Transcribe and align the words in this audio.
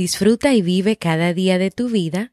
Disfruta 0.00 0.54
y 0.54 0.62
vive 0.62 0.96
cada 0.96 1.34
día 1.34 1.58
de 1.58 1.70
tu 1.70 1.90
vida, 1.90 2.32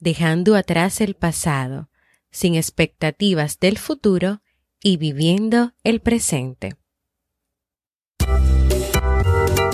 dejando 0.00 0.56
atrás 0.56 1.00
el 1.00 1.14
pasado, 1.14 1.88
sin 2.32 2.56
expectativas 2.56 3.60
del 3.60 3.78
futuro 3.78 4.42
y 4.82 4.96
viviendo 4.96 5.74
el 5.84 6.00
presente. 6.00 6.74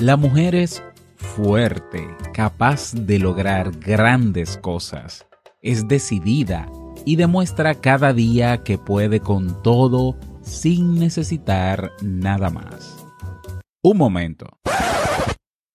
La 0.01 0.19
mujer 0.19 0.55
es 0.55 0.83
fuerte, 1.17 2.07
capaz 2.35 2.93
de 2.93 3.19
lograr 3.19 3.71
grandes 3.71 4.59
cosas. 4.59 5.27
Es 5.63 5.89
decidida 5.89 6.71
y 7.07 7.17
demuestra 7.17 7.75
cada 7.75 8.13
día 8.13 8.63
que 8.63 8.77
puede 8.77 9.21
con 9.21 9.63
todo 9.63 10.15
sin 10.43 10.99
necesitar 10.99 11.91
nada 12.03 12.51
más. 12.51 13.03
Un 13.81 13.97
momento. 13.97 14.47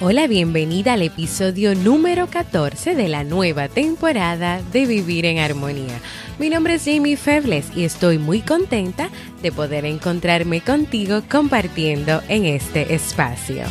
Hola, 0.00 0.28
bienvenida 0.28 0.92
al 0.92 1.02
episodio 1.02 1.74
número 1.74 2.28
14 2.28 2.94
de 2.94 3.08
la 3.08 3.24
nueva 3.24 3.68
temporada 3.68 4.62
de 4.72 4.86
Vivir 4.86 5.26
en 5.26 5.38
Armonía. 5.38 5.98
Mi 6.38 6.50
nombre 6.50 6.74
es 6.74 6.84
Jamie 6.84 7.16
Febles 7.16 7.66
y 7.74 7.82
estoy 7.82 8.16
muy 8.18 8.40
contenta 8.42 9.10
de 9.42 9.50
poder 9.50 9.84
encontrarme 9.84 10.60
contigo 10.60 11.22
compartiendo 11.28 12.22
en 12.28 12.44
este 12.44 12.94
espacio. 12.94 13.64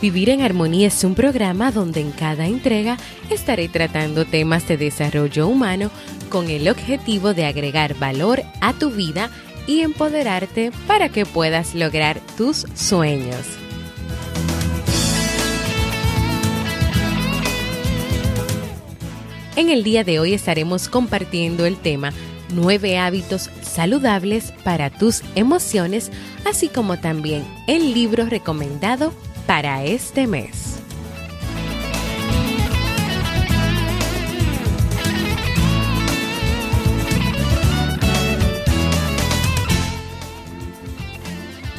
Vivir 0.00 0.30
en 0.30 0.42
Armonía 0.42 0.86
es 0.86 1.02
un 1.02 1.16
programa 1.16 1.72
donde 1.72 2.00
en 2.00 2.12
cada 2.12 2.46
entrega 2.46 2.96
estaré 3.30 3.68
tratando 3.68 4.24
temas 4.24 4.68
de 4.68 4.76
desarrollo 4.76 5.48
humano 5.48 5.90
con 6.28 6.50
el 6.50 6.68
objetivo 6.68 7.34
de 7.34 7.46
agregar 7.46 7.94
valor 7.98 8.42
a 8.60 8.74
tu 8.74 8.90
vida 8.90 9.28
y 9.66 9.80
empoderarte 9.80 10.70
para 10.86 11.08
que 11.08 11.26
puedas 11.26 11.74
lograr 11.74 12.20
tus 12.36 12.64
sueños. 12.74 13.44
En 19.56 19.68
el 19.70 19.82
día 19.82 20.04
de 20.04 20.20
hoy 20.20 20.32
estaremos 20.32 20.88
compartiendo 20.88 21.66
el 21.66 21.76
tema 21.76 22.12
9 22.54 22.98
hábitos 22.98 23.50
saludables 23.62 24.52
para 24.62 24.90
tus 24.90 25.22
emociones, 25.34 26.12
así 26.44 26.68
como 26.68 27.00
también 27.00 27.44
el 27.66 27.92
libro 27.94 28.26
recomendado 28.26 29.12
para 29.48 29.82
este 29.82 30.26
mes. 30.26 30.78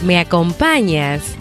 ¿Me 0.02 0.18
acompañas? 0.18 1.39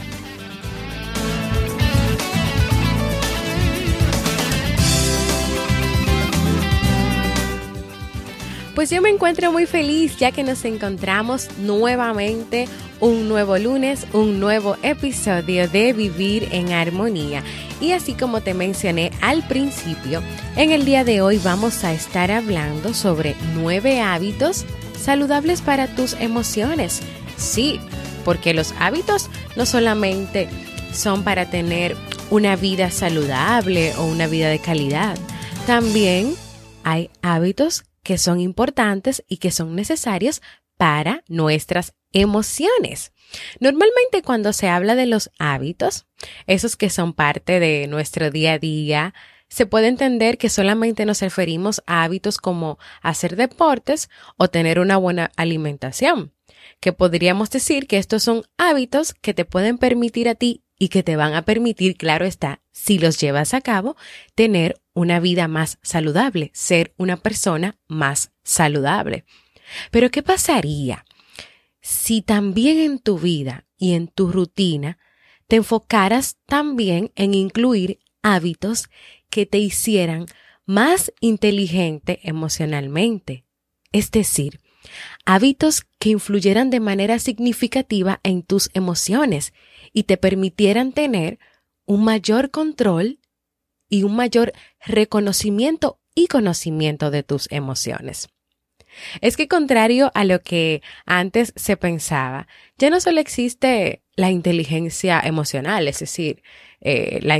Pues 8.79 8.91
yo 8.91 9.03
me 9.03 9.09
encuentro 9.09 9.51
muy 9.51 9.67
feliz 9.67 10.19
ya 10.19 10.31
que 10.31 10.45
nos 10.45 10.65
encontramos 10.65 11.49
nuevamente 11.59 12.69
un 13.01 13.29
nuevo 13.29 13.59
lunes, 13.59 14.07
un 14.13 14.39
nuevo 14.39 14.77
episodio 14.85 15.69
de 15.69 15.93
Vivir 15.93 16.47
en 16.53 16.71
Armonía. 16.71 17.43
Y 17.81 17.91
así 17.91 18.15
como 18.15 18.41
te 18.41 18.55
mencioné 18.55 19.11
al 19.21 19.45
principio, 19.49 20.23
en 20.55 20.71
el 20.71 20.85
día 20.85 21.03
de 21.03 21.23
hoy 21.23 21.39
vamos 21.39 21.83
a 21.83 21.93
estar 21.93 22.31
hablando 22.31 22.95
sobre 22.95 23.35
nueve 23.57 24.01
hábitos 24.01 24.65
saludables 24.97 25.61
para 25.61 25.89
tus 25.97 26.13
emociones. 26.13 27.01
Sí, 27.37 27.81
porque 28.25 28.55
los 28.55 28.75
hábitos 28.79 29.29
no 29.57 29.67
solamente 29.67 30.49
son 30.93 31.25
para 31.25 31.51
tener 31.51 31.97
una 32.31 32.55
vida 32.55 32.93
saludable 32.93 33.93
o 33.97 34.05
una 34.05 34.29
vida 34.29 34.49
de 34.51 34.61
calidad, 34.61 35.19
también 35.67 36.37
hay 36.85 37.11
hábitos 37.23 37.88
que 38.09 38.17
son 38.17 38.41
importantes 38.41 39.23
y 39.29 39.37
que 39.37 39.51
son 39.51 39.77
necesarios 39.77 40.41
para 40.79 41.25
nuestras 41.29 41.93
emociones. 42.11 43.13
Normalmente 43.61 44.23
cuando 44.23 44.55
se 44.55 44.67
habla 44.67 44.95
de 44.95 45.05
los 45.05 45.31
hábitos, 45.39 46.07
esos 46.47 46.77
que 46.77 46.89
son 46.89 47.13
parte 47.13 47.61
de 47.61 47.87
nuestro 47.87 48.31
día 48.31 48.55
a 48.55 48.59
día, 48.59 49.13
se 49.51 49.67
puede 49.67 49.89
entender 49.89 50.39
que 50.39 50.49
solamente 50.49 51.05
nos 51.05 51.21
referimos 51.21 51.83
a 51.85 52.03
hábitos 52.03 52.39
como 52.39 52.79
hacer 53.03 53.37
deportes 53.37 54.09
o 54.39 54.49
tener 54.49 54.81
una 54.81 54.97
buena 54.97 55.31
alimentación 55.37 56.33
que 56.81 56.95
podríamos 56.95 57.51
decir 57.51 57.87
que 57.87 57.99
estos 57.99 58.23
son 58.23 58.45
hábitos 58.57 59.13
que 59.13 59.35
te 59.35 59.45
pueden 59.45 59.77
permitir 59.77 60.31
a 60.31 60.35
ti 60.35 60.65
y 60.79 60.89
que 60.89 61.03
te 61.03 61.17
van 61.17 61.35
a 61.35 61.43
permitir, 61.43 61.97
claro 61.97 62.25
está, 62.25 62.63
si 62.71 62.99
los 62.99 63.19
llevas 63.19 63.53
a 63.53 63.61
cabo, 63.61 63.97
tener 64.35 64.81
una 64.95 65.19
vida 65.21 65.49
más 65.49 65.79
saludable, 65.83 66.51
ser 66.55 66.95
una 66.97 67.17
persona 67.17 67.79
más 67.89 68.33
saludable. 68.45 69.25
Pero 69.91 70.11
¿qué 70.11 70.23
pasaría 70.23 71.05
si 71.81 72.23
también 72.23 72.79
en 72.79 72.99
tu 72.99 73.19
vida 73.19 73.67
y 73.77 73.95
en 73.95 74.09
tu 74.09 74.31
rutina 74.31 74.99
te 75.49 75.57
enfocaras 75.57 76.37
también 76.47 77.13
en 77.17 77.35
incluir 77.35 77.99
hábitos 78.23 78.89
que 79.31 79.47
te 79.47 79.59
hicieran 79.59 80.27
más 80.65 81.13
inteligente 81.21 82.21
emocionalmente? 82.23 83.45
Es 83.91 84.11
decir, 84.11 84.61
hábitos 85.25 85.87
que 85.99 86.11
influyeran 86.11 86.71
de 86.71 86.81
manera 86.81 87.19
significativa 87.19 88.21
en 88.23 88.43
tus 88.43 88.71
emociones 88.75 89.53
y 89.93 90.05
te 90.05 90.17
permitieran 90.17 90.93
tener 90.93 91.39
un 91.85 92.05
mayor 92.05 92.51
control 92.51 93.21
y 93.89 94.03
un 94.03 94.17
mayor 94.17 94.53
reconocimiento 94.85 95.99
y 96.15 96.27
conocimiento 96.27 97.11
de 97.11 97.23
tus 97.23 97.51
emociones. 97.51 98.29
Es 99.21 99.37
que 99.37 99.49
contrario 99.49 100.11
a 100.15 100.25
lo 100.25 100.41
que 100.43 100.83
antes 101.07 101.53
se 101.57 101.77
pensaba, 101.77 102.49
ya 102.79 102.91
no 102.91 103.01
solo 103.01 103.21
existe 103.21 104.03
la 104.17 104.31
inteligencia 104.31 105.21
emocional, 105.21 105.87
es 105.87 106.01
decir, 106.01 106.43
eh, 106.81 107.21
la, 107.23 107.39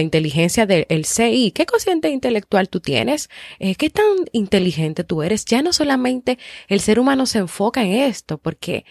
inteligencia 0.00 0.66
del 0.66 1.04
CI, 1.04 1.52
qué 1.52 1.66
cociente 1.66 2.08
intelectual 2.10 2.68
tú 2.68 2.80
tienes, 2.80 3.28
eh, 3.58 3.74
qué 3.76 3.90
tan 3.90 4.04
inteligente 4.32 5.04
tú 5.04 5.22
eres. 5.22 5.44
Ya 5.44 5.62
no 5.62 5.72
solamente 5.72 6.38
el 6.68 6.80
ser 6.80 6.98
humano 6.98 7.26
se 7.26 7.38
enfoca 7.38 7.82
en 7.82 7.92
esto, 7.92 8.38
porque 8.38 8.84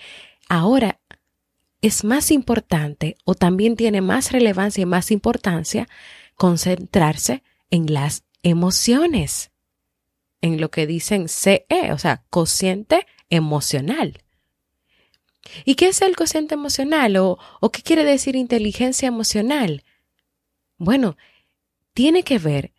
ahora 0.50 1.00
es 1.83 2.06
más 2.06 2.31
importante 2.31 3.18
o 3.25 3.35
también 3.35 3.75
tiene 3.75 4.00
más 4.00 4.31
relevancia 4.31 4.81
y 4.81 4.85
más 4.85 5.12
importancia 5.12 5.89
concentrarse 6.35 7.44
en 7.69 7.94
las 7.94 8.24
emociones, 8.41 9.51
en 10.41 10.62
lo 10.62 10.71
que 10.71 10.88
dicen 10.88 11.27
CE, 11.27 11.91
o 11.91 11.97
sea, 11.97 12.24
cociente 12.30 13.06
emocional. 13.30 14.24
¿Y 15.65 15.75
qué 15.75 15.89
es 15.89 16.01
el 16.01 16.15
cociente 16.15 16.53
emocional 16.53 17.18
o, 17.18 17.38
qué 17.74 17.81
quiere 17.81 18.06
decir 18.06 18.38
inteligencia 18.38 19.09
emocional? 19.09 19.83
Bueno, 20.77 21.18
tiene 21.94 22.24
que 22.24 22.39
ver 22.39 22.71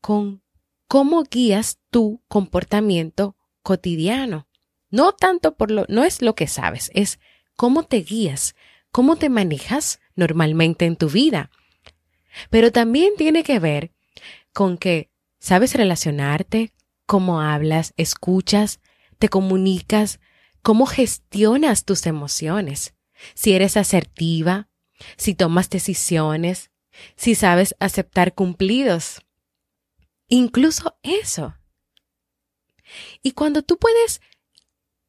con 0.00 0.40
cómo 0.86 1.24
guías 1.24 1.80
tu 1.90 2.22
comportamiento 2.28 3.36
cotidiano. 3.64 4.46
No 4.88 5.14
tanto 5.14 5.56
por 5.56 5.72
lo, 5.72 5.84
no 5.88 6.04
es 6.04 6.22
lo 6.22 6.36
que 6.36 6.46
sabes, 6.46 6.92
es 6.94 7.18
cómo 7.60 7.82
te 7.82 7.98
guías, 7.98 8.56
cómo 8.90 9.16
te 9.16 9.28
manejas 9.28 10.00
normalmente 10.14 10.86
en 10.86 10.96
tu 10.96 11.10
vida. 11.10 11.50
Pero 12.48 12.72
también 12.72 13.12
tiene 13.18 13.42
que 13.44 13.58
ver 13.58 13.92
con 14.54 14.78
que 14.78 15.10
sabes 15.40 15.74
relacionarte, 15.74 16.72
cómo 17.04 17.42
hablas, 17.42 17.92
escuchas, 17.98 18.80
te 19.18 19.28
comunicas, 19.28 20.20
cómo 20.62 20.86
gestionas 20.86 21.84
tus 21.84 22.06
emociones, 22.06 22.94
si 23.34 23.52
eres 23.52 23.76
asertiva, 23.76 24.70
si 25.18 25.34
tomas 25.34 25.68
decisiones, 25.68 26.70
si 27.14 27.34
sabes 27.34 27.76
aceptar 27.78 28.32
cumplidos. 28.32 29.20
Incluso 30.28 30.96
eso. 31.02 31.56
Y 33.20 33.32
cuando 33.32 33.60
tú 33.60 33.76
puedes 33.76 34.22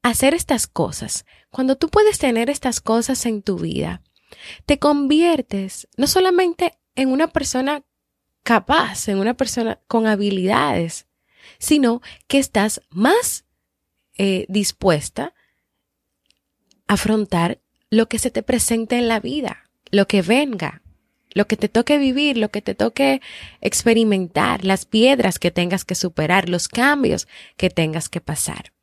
hacer 0.04 0.34
estas 0.34 0.68
cosas, 0.68 1.24
cuando 1.52 1.76
tú 1.76 1.90
puedes 1.90 2.18
tener 2.18 2.50
estas 2.50 2.82
cosas 2.82 3.26
en 3.26 3.42
tu 3.44 3.58
vida, 3.58 4.02
te 4.66 4.80
conviertes 4.80 5.88
no 5.98 6.08
solamente 6.08 6.78
en 6.96 7.10
una 7.10 7.28
persona 7.28 7.84
capaz, 8.44 9.08
en 9.08 9.20
una 9.20 9.36
persona 9.36 9.80
con 9.88 10.08
habilidades, 10.08 11.08
sino 11.60 12.02
que 12.28 12.40
estás 12.40 12.82
más 12.90 13.46
eh, 14.18 14.46
dispuesta 14.50 15.34
a 16.88 16.94
afrontar 16.94 17.60
lo 17.90 18.08
que 18.08 18.20
se 18.20 18.32
te 18.32 18.44
presente 18.44 18.98
en 18.98 19.08
la 19.08 19.20
vida, 19.20 19.70
lo 19.92 20.08
que 20.08 20.22
venga, 20.22 20.82
lo 21.34 21.48
que 21.48 21.58
te 21.58 21.70
toque 21.70 21.98
vivir, 21.98 22.38
lo 22.38 22.50
que 22.50 22.62
te 22.62 22.76
toque 22.76 23.22
experimentar, 23.60 24.64
las 24.66 24.86
piedras 24.86 25.40
que 25.40 25.52
tengas 25.52 25.86
que 25.86 25.96
superar, 25.96 26.50
los 26.50 26.68
cambios 26.68 27.28
que 27.58 27.70
tengas 27.70 28.10
que 28.10 28.22
pasar. 28.22 28.74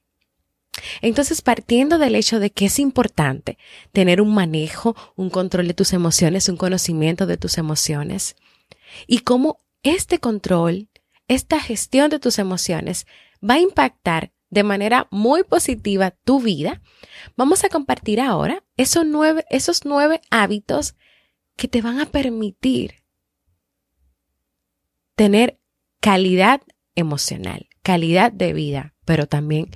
Entonces, 1.02 1.42
partiendo 1.42 1.98
del 1.98 2.14
hecho 2.14 2.40
de 2.40 2.50
que 2.50 2.66
es 2.66 2.78
importante 2.78 3.58
tener 3.92 4.20
un 4.20 4.34
manejo, 4.34 4.96
un 5.16 5.30
control 5.30 5.69
de 5.69 5.75
tus 5.75 5.92
emociones, 5.92 6.48
un 6.48 6.56
conocimiento 6.56 7.26
de 7.26 7.36
tus 7.36 7.58
emociones, 7.58 8.36
y 9.06 9.20
cómo 9.20 9.58
este 9.82 10.19
control, 10.19 10.88
esta 11.28 11.60
gestión 11.60 12.10
de 12.10 12.19
tus 12.19 12.38
emociones 12.38 13.06
va 13.42 13.54
a 13.54 13.60
impactar 13.60 14.32
de 14.50 14.62
manera 14.62 15.08
muy 15.10 15.42
positiva 15.44 16.10
tu 16.10 16.40
vida, 16.40 16.81
vamos 17.36 17.64
a 17.64 17.69
compartir 17.69 18.20
ahora 18.20 18.64
esos 18.76 19.04
nueve, 19.84 20.20
hábitos 20.31 20.94
que 21.56 21.69
te 21.69 21.82
van 21.82 22.00
a 22.00 22.06
permitir 22.06 23.02
tener 25.14 25.60
calidad 26.00 26.62
emocional, 26.94 27.69
calidad 27.82 28.32
de 28.32 28.52
vida, 28.52 28.94
pero 29.04 29.26
también 29.26 29.70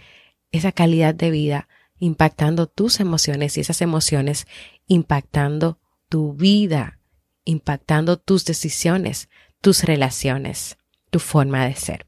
esa 0.52 0.72
calidad 0.72 1.14
de 1.14 1.31
vida 1.31 1.69
impactando 1.99 2.66
tus 2.66 2.99
emociones 2.99 3.56
y 3.56 3.60
esas 3.60 3.81
emociones 3.81 4.46
impactando 4.87 5.78
tu 6.08 6.34
vida, 6.34 6.99
impactando 7.44 8.19
tus 8.19 8.44
decisiones, 8.44 9.28
tus 9.60 9.84
relaciones, 9.84 10.78
tu 11.10 11.20
forma 11.20 11.64
de 11.64 11.76
ser. 11.76 12.06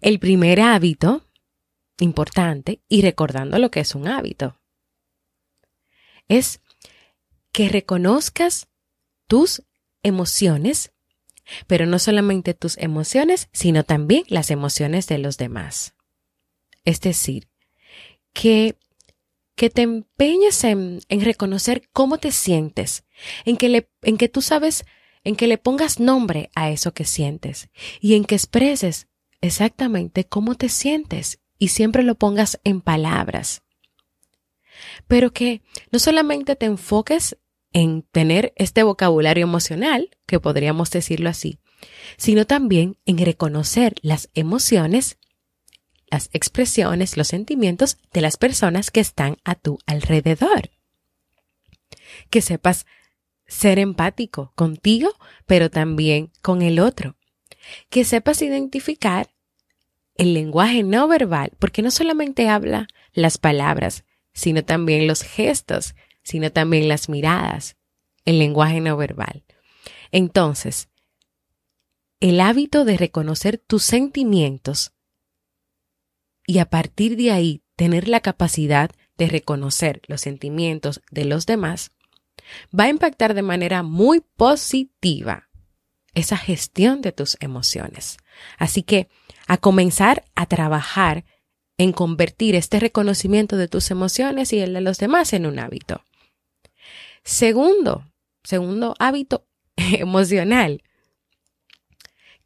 El 0.00 0.18
primer 0.18 0.60
hábito 0.60 1.26
importante, 1.98 2.80
y 2.88 3.02
recordando 3.02 3.58
lo 3.58 3.70
que 3.70 3.80
es 3.80 3.94
un 3.94 4.08
hábito, 4.08 4.58
es 6.28 6.60
que 7.52 7.68
reconozcas 7.68 8.68
tus 9.26 9.62
emociones, 10.02 10.92
pero 11.66 11.84
no 11.84 11.98
solamente 11.98 12.54
tus 12.54 12.78
emociones, 12.78 13.48
sino 13.52 13.84
también 13.84 14.24
las 14.28 14.50
emociones 14.50 15.06
de 15.08 15.18
los 15.18 15.36
demás. 15.36 15.94
Es 16.84 17.00
decir, 17.00 17.48
que, 18.32 18.76
que 19.54 19.70
te 19.70 19.82
empeñes 19.82 20.64
en, 20.64 21.00
en, 21.08 21.20
reconocer 21.20 21.88
cómo 21.92 22.18
te 22.18 22.32
sientes, 22.32 23.04
en 23.44 23.56
que, 23.56 23.68
le, 23.68 23.90
en 24.02 24.16
que 24.16 24.28
tú 24.28 24.42
sabes, 24.42 24.84
en 25.24 25.36
que 25.36 25.46
le 25.46 25.58
pongas 25.58 26.00
nombre 26.00 26.50
a 26.54 26.70
eso 26.70 26.92
que 26.92 27.04
sientes 27.04 27.68
y 28.00 28.14
en 28.14 28.24
que 28.24 28.34
expreses 28.34 29.08
exactamente 29.40 30.24
cómo 30.24 30.54
te 30.54 30.68
sientes 30.68 31.40
y 31.58 31.68
siempre 31.68 32.02
lo 32.02 32.14
pongas 32.14 32.58
en 32.64 32.80
palabras. 32.80 33.62
Pero 35.06 35.32
que 35.32 35.62
no 35.92 35.98
solamente 35.98 36.56
te 36.56 36.66
enfoques 36.66 37.36
en 37.72 38.02
tener 38.02 38.52
este 38.56 38.82
vocabulario 38.82 39.44
emocional, 39.44 40.10
que 40.26 40.40
podríamos 40.40 40.90
decirlo 40.90 41.28
así, 41.28 41.58
sino 42.16 42.46
también 42.46 42.98
en 43.06 43.18
reconocer 43.18 43.94
las 44.02 44.30
emociones 44.34 45.18
las 46.10 46.28
expresiones, 46.32 47.16
los 47.16 47.28
sentimientos 47.28 47.98
de 48.12 48.20
las 48.20 48.36
personas 48.36 48.90
que 48.90 49.00
están 49.00 49.36
a 49.44 49.54
tu 49.54 49.78
alrededor. 49.86 50.70
Que 52.30 52.42
sepas 52.42 52.86
ser 53.46 53.78
empático 53.78 54.52
contigo, 54.54 55.12
pero 55.46 55.70
también 55.70 56.32
con 56.42 56.62
el 56.62 56.80
otro. 56.80 57.16
Que 57.88 58.04
sepas 58.04 58.42
identificar 58.42 59.30
el 60.16 60.34
lenguaje 60.34 60.82
no 60.82 61.08
verbal, 61.08 61.52
porque 61.58 61.82
no 61.82 61.90
solamente 61.90 62.48
habla 62.48 62.88
las 63.12 63.38
palabras, 63.38 64.04
sino 64.32 64.64
también 64.64 65.06
los 65.06 65.22
gestos, 65.22 65.94
sino 66.22 66.52
también 66.52 66.88
las 66.88 67.08
miradas, 67.08 67.76
el 68.24 68.38
lenguaje 68.38 68.80
no 68.80 68.96
verbal. 68.96 69.44
Entonces, 70.12 70.88
el 72.20 72.40
hábito 72.40 72.84
de 72.84 72.98
reconocer 72.98 73.58
tus 73.58 73.82
sentimientos 73.82 74.92
y 76.50 76.58
a 76.58 76.64
partir 76.64 77.16
de 77.16 77.30
ahí 77.30 77.62
tener 77.76 78.08
la 78.08 78.18
capacidad 78.18 78.90
de 79.16 79.28
reconocer 79.28 80.02
los 80.08 80.20
sentimientos 80.20 81.00
de 81.12 81.24
los 81.24 81.46
demás, 81.46 81.92
va 82.76 82.84
a 82.84 82.88
impactar 82.88 83.34
de 83.34 83.42
manera 83.42 83.84
muy 83.84 84.20
positiva 84.36 85.48
esa 86.12 86.36
gestión 86.36 87.02
de 87.02 87.12
tus 87.12 87.36
emociones. 87.38 88.16
Así 88.58 88.82
que 88.82 89.08
a 89.46 89.58
comenzar 89.58 90.24
a 90.34 90.46
trabajar 90.46 91.24
en 91.78 91.92
convertir 91.92 92.56
este 92.56 92.80
reconocimiento 92.80 93.56
de 93.56 93.68
tus 93.68 93.92
emociones 93.92 94.52
y 94.52 94.58
el 94.58 94.74
de 94.74 94.80
los 94.80 94.98
demás 94.98 95.32
en 95.34 95.46
un 95.46 95.60
hábito. 95.60 96.02
Segundo, 97.22 98.10
segundo 98.42 98.96
hábito 98.98 99.46
emocional, 99.76 100.82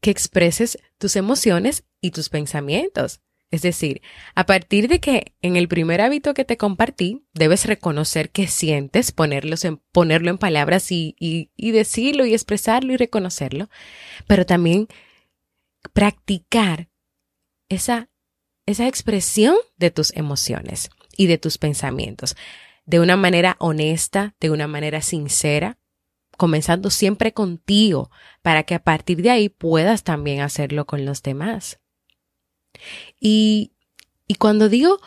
que 0.02 0.10
expreses 0.10 0.78
tus 0.98 1.16
emociones 1.16 1.84
y 2.02 2.10
tus 2.10 2.28
pensamientos. 2.28 3.22
Es 3.50 3.62
decir, 3.62 4.02
a 4.34 4.46
partir 4.46 4.88
de 4.88 4.98
que 4.98 5.34
en 5.40 5.56
el 5.56 5.68
primer 5.68 6.00
hábito 6.00 6.34
que 6.34 6.44
te 6.44 6.56
compartí, 6.56 7.24
debes 7.34 7.66
reconocer 7.66 8.30
qué 8.30 8.48
sientes, 8.48 9.12
ponerlos 9.12 9.64
en, 9.64 9.76
ponerlo 9.92 10.30
en 10.30 10.38
palabras 10.38 10.90
y, 10.90 11.14
y 11.18 11.70
decirlo 11.70 12.26
y 12.26 12.34
expresarlo 12.34 12.92
y 12.92 12.96
reconocerlo, 12.96 13.68
pero 14.26 14.44
también 14.44 14.88
practicar 15.92 16.88
esa, 17.68 18.08
esa 18.66 18.88
expresión 18.88 19.56
de 19.76 19.90
tus 19.90 20.14
emociones 20.16 20.90
y 21.16 21.26
de 21.26 21.38
tus 21.38 21.58
pensamientos 21.58 22.34
de 22.86 23.00
una 23.00 23.16
manera 23.16 23.56
honesta, 23.58 24.34
de 24.40 24.50
una 24.50 24.66
manera 24.66 25.00
sincera, 25.00 25.78
comenzando 26.36 26.90
siempre 26.90 27.32
contigo, 27.32 28.10
para 28.42 28.64
que 28.64 28.74
a 28.74 28.82
partir 28.82 29.22
de 29.22 29.30
ahí 29.30 29.48
puedas 29.48 30.02
también 30.02 30.40
hacerlo 30.40 30.86
con 30.86 31.04
los 31.04 31.22
demás. 31.22 31.80
Y, 33.20 33.72
y 34.26 34.34
cuando 34.36 34.68
digo 34.68 35.00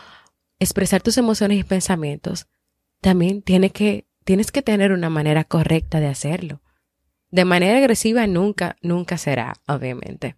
expresar 0.59 1.01
tus 1.01 1.17
emociones 1.17 1.59
y 1.59 1.63
pensamientos, 1.63 2.47
también 3.01 3.41
que, 3.41 4.05
tienes 4.23 4.51
que 4.51 4.61
tener 4.61 4.91
una 4.91 5.09
manera 5.09 5.43
correcta 5.43 5.99
de 5.99 6.07
hacerlo. 6.07 6.61
De 7.29 7.45
manera 7.45 7.77
agresiva 7.77 8.25
nunca, 8.27 8.75
nunca 8.81 9.17
será, 9.17 9.55
obviamente. 9.67 10.35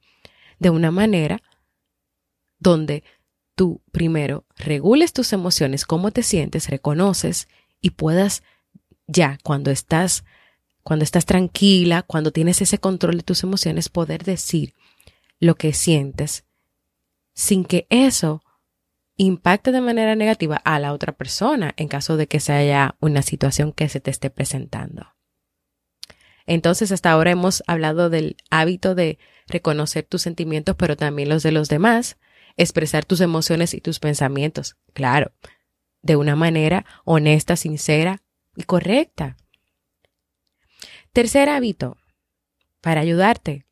De 0.59 0.69
una 0.69 0.91
manera 0.91 1.41
donde 2.59 3.03
tú 3.55 3.81
primero 3.91 4.45
regules 4.57 5.13
tus 5.13 5.33
emociones, 5.33 5.85
cómo 5.85 6.11
te 6.11 6.23
sientes, 6.23 6.69
reconoces 6.69 7.47
y 7.81 7.91
puedas 7.91 8.43
ya 9.07 9.37
cuando 9.43 9.71
estás 9.71 10.23
cuando 10.83 11.03
estás 11.03 11.25
tranquila, 11.25 12.01
cuando 12.01 12.31
tienes 12.31 12.61
ese 12.61 12.79
control 12.79 13.17
de 13.17 13.23
tus 13.23 13.43
emociones, 13.43 13.89
poder 13.89 14.23
decir 14.23 14.73
lo 15.39 15.55
que 15.55 15.73
sientes 15.73 16.45
sin 17.39 17.63
que 17.63 17.87
eso 17.89 18.43
impacte 19.15 19.71
de 19.71 19.79
manera 19.79 20.13
negativa 20.13 20.57
a 20.57 20.77
la 20.77 20.91
otra 20.91 21.13
persona 21.13 21.73
en 21.77 21.87
caso 21.87 22.17
de 22.17 22.27
que 22.27 22.41
se 22.41 22.51
haya 22.51 22.97
una 22.99 23.21
situación 23.21 23.71
que 23.71 23.87
se 23.87 24.01
te 24.01 24.11
esté 24.11 24.29
presentando. 24.29 25.15
Entonces, 26.45 26.91
hasta 26.91 27.11
ahora 27.11 27.31
hemos 27.31 27.63
hablado 27.65 28.09
del 28.09 28.35
hábito 28.49 28.93
de 28.93 29.19
reconocer 29.47 30.03
tus 30.03 30.21
sentimientos, 30.21 30.75
pero 30.75 30.97
también 30.97 31.29
los 31.29 31.41
de 31.41 31.53
los 31.53 31.69
demás, 31.69 32.17
expresar 32.57 33.05
tus 33.05 33.21
emociones 33.21 33.73
y 33.73 33.79
tus 33.79 33.99
pensamientos, 33.99 34.75
claro, 34.91 35.31
de 36.01 36.17
una 36.17 36.35
manera 36.35 36.85
honesta, 37.05 37.55
sincera 37.55 38.21
y 38.57 38.63
correcta. 38.63 39.37
Tercer 41.13 41.47
hábito, 41.47 41.95
para 42.81 42.99
ayudarte 42.99 43.65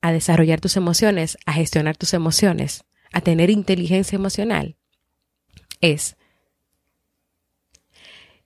a 0.00 0.12
desarrollar 0.12 0.60
tus 0.60 0.76
emociones, 0.76 1.38
a 1.46 1.52
gestionar 1.52 1.96
tus 1.96 2.14
emociones, 2.14 2.84
a 3.12 3.20
tener 3.20 3.50
inteligencia 3.50 4.16
emocional, 4.16 4.76
es 5.80 6.16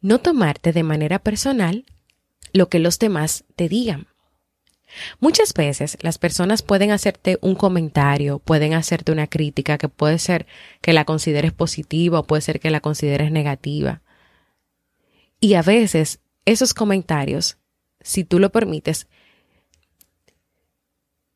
no 0.00 0.18
tomarte 0.18 0.72
de 0.72 0.82
manera 0.82 1.18
personal 1.18 1.84
lo 2.52 2.68
que 2.68 2.78
los 2.78 2.98
demás 2.98 3.44
te 3.56 3.68
digan. 3.68 4.06
Muchas 5.18 5.54
veces 5.54 5.98
las 6.02 6.18
personas 6.18 6.62
pueden 6.62 6.90
hacerte 6.90 7.38
un 7.40 7.54
comentario, 7.54 8.38
pueden 8.38 8.74
hacerte 8.74 9.12
una 9.12 9.26
crítica 9.26 9.78
que 9.78 9.88
puede 9.88 10.18
ser 10.18 10.46
que 10.80 10.92
la 10.92 11.04
consideres 11.04 11.52
positiva 11.52 12.20
o 12.20 12.26
puede 12.26 12.42
ser 12.42 12.60
que 12.60 12.70
la 12.70 12.80
consideres 12.80 13.32
negativa. 13.32 14.02
Y 15.40 15.54
a 15.54 15.62
veces 15.62 16.20
esos 16.44 16.74
comentarios, 16.74 17.58
si 18.00 18.24
tú 18.24 18.38
lo 18.38 18.52
permites, 18.52 19.08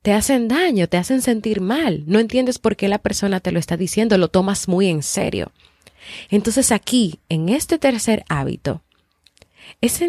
te 0.08 0.14
hacen 0.14 0.48
daño, 0.48 0.88
te 0.88 0.96
hacen 0.96 1.20
sentir 1.20 1.60
mal. 1.60 2.04
No 2.06 2.18
entiendes 2.18 2.58
por 2.58 2.76
qué 2.76 2.88
la 2.88 2.96
persona 2.96 3.40
te 3.40 3.52
lo 3.52 3.58
está 3.58 3.76
diciendo, 3.76 4.16
lo 4.16 4.28
tomas 4.28 4.66
muy 4.66 4.88
en 4.88 5.02
serio. 5.02 5.52
Entonces 6.30 6.72
aquí, 6.72 7.20
en 7.28 7.50
este 7.50 7.78
tercer 7.78 8.24
hábito, 8.30 8.82
es 9.82 10.02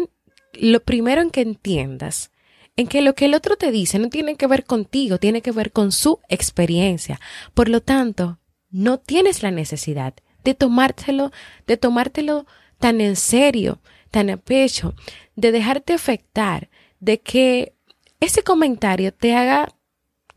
lo 0.54 0.80
primero 0.80 1.20
en 1.20 1.28
que 1.28 1.42
entiendas 1.42 2.30
en 2.76 2.86
que 2.86 3.02
lo 3.02 3.14
que 3.14 3.26
el 3.26 3.34
otro 3.34 3.56
te 3.56 3.70
dice 3.70 3.98
no 3.98 4.08
tiene 4.08 4.36
que 4.36 4.46
ver 4.46 4.64
contigo, 4.64 5.18
tiene 5.18 5.42
que 5.42 5.52
ver 5.52 5.70
con 5.70 5.92
su 5.92 6.20
experiencia. 6.30 7.20
Por 7.52 7.68
lo 7.68 7.82
tanto, 7.82 8.38
no 8.70 9.00
tienes 9.00 9.42
la 9.42 9.50
necesidad 9.50 10.14
de 10.44 10.54
tomártelo, 10.54 11.30
de 11.66 11.76
tomártelo 11.76 12.46
tan 12.78 13.02
en 13.02 13.16
serio, 13.16 13.82
tan 14.10 14.30
a 14.30 14.38
pecho, 14.38 14.94
de 15.36 15.52
dejarte 15.52 15.92
afectar, 15.92 16.70
de 17.00 17.20
que 17.20 17.74
ese 18.18 18.42
comentario 18.42 19.12
te 19.12 19.34
haga, 19.34 19.68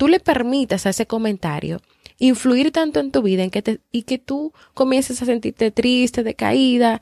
tú 0.04 0.10
le 0.10 0.20
permitas 0.20 0.86
a 0.86 0.90
ese 0.90 1.08
comentario 1.08 1.82
influir 2.20 2.74
tanto 2.74 3.00
en 3.00 3.10
tu 3.10 3.22
vida 3.22 3.46
y 3.90 4.04
que 4.04 4.18
tú 4.18 4.52
comiences 4.74 5.22
a 5.22 5.26
sentirte 5.26 5.72
triste, 5.72 6.24
decaída 6.24 7.00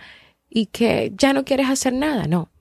y 0.51 0.67
que 0.67 1.11
ya 1.17 1.33
no 1.33 1.43
quieres 1.43 1.67
hacer 1.67 1.93
nada, 1.93 2.27
no. 2.27 2.51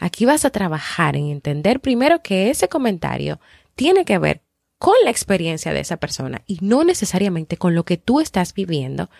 Aquí 0.00 0.24
vas 0.24 0.44
a 0.44 0.50
trabajar 0.50 1.14
en 1.14 1.26
entender 1.26 1.78
primero 1.78 2.24
que 2.24 2.50
ese 2.50 2.68
comentario 2.68 3.38
tiene 3.76 4.04
que 4.04 4.18
ver 4.18 4.42
con 4.78 4.96
la 5.04 5.10
experiencia 5.12 5.72
de 5.72 5.78
esa 5.78 5.98
persona 5.98 6.42
y 6.44 6.58
no 6.60 6.82
necesariamente 6.82 7.56
con 7.56 7.76
lo 7.76 7.84
que 7.84 7.98
tú 7.98 8.18
estás 8.18 8.52
viviendo 8.52 9.10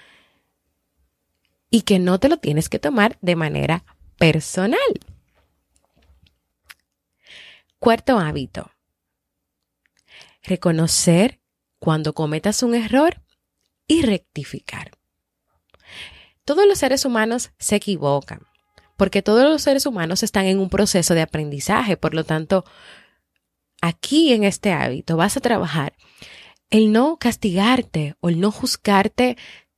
y 1.70 1.82
que 1.82 2.00
no 2.00 2.18
te 2.18 2.28
lo 2.28 2.38
tienes 2.38 2.68
que 2.68 2.80
tomar 2.80 3.16
de 3.20 3.36
manera 3.36 3.84
personal. 4.18 4.80
Cuarto 7.78 8.18
hábito. 8.18 8.72
Reconocer 10.46 11.40
cuando 11.78 12.14
cometas 12.14 12.62
un 12.62 12.74
error 12.74 13.22
y 13.86 14.02
rectificar. 14.02 14.92
Todos 16.44 16.66
los 16.66 16.78
seres 16.78 17.04
humanos 17.04 17.50
se 17.58 17.76
equivocan 17.76 18.46
porque 18.96 19.22
todos 19.22 19.44
los 19.44 19.62
seres 19.62 19.86
humanos 19.86 20.22
están 20.22 20.46
en 20.46 20.58
un 20.58 20.68
proceso 20.68 21.14
de 21.14 21.22
aprendizaje. 21.22 21.96
Por 21.96 22.14
lo 22.14 22.24
tanto, 22.24 22.64
aquí 23.80 24.32
en 24.32 24.44
este 24.44 24.72
hábito 24.72 25.16
vas 25.16 25.36
a 25.36 25.40
trabajar 25.40 25.94
el 26.70 26.92
no 26.92 27.18
castigarte 27.18 28.16
o 28.20 28.28
el 28.28 28.40
no 28.40 28.50
juzgarte 28.50 29.36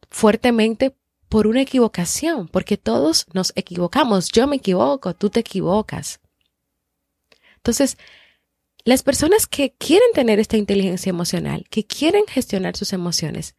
fuertemente 0.09 0.97
por 1.29 1.47
una 1.47 1.61
equivocación, 1.61 2.49
porque 2.49 2.79
todos 2.79 3.27
nos 3.35 3.53
equivocamos. 3.55 4.31
Yo 4.33 4.47
me 4.47 4.57
equivoco, 4.57 5.15
tú 5.15 5.29
te 5.29 5.41
equivocas. 5.41 6.21
Entonces, 7.57 7.99
las 8.89 9.03
personas 9.03 9.47
que 9.47 9.75
quieren 9.75 10.09
tener 10.15 10.41
esta 10.41 10.57
inteligencia 10.57 11.11
emocional, 11.11 11.67
que 11.69 11.85
quieren 11.85 12.25
gestionar 12.27 12.75
sus 12.75 12.95
emociones, 12.95 13.55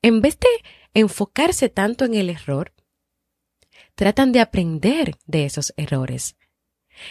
en 0.00 0.22
vez 0.22 0.38
de 0.38 0.48
enfocarse 0.94 1.68
tanto 1.68 2.06
en 2.06 2.14
el 2.14 2.30
error, 2.30 2.72
tratan 3.94 4.32
de 4.32 4.40
aprender 4.40 5.18
de 5.26 5.44
esos 5.44 5.74
errores. 5.76 6.36